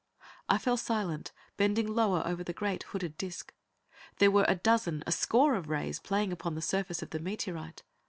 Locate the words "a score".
5.05-5.53